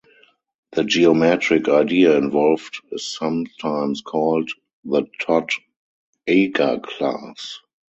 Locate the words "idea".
1.69-2.17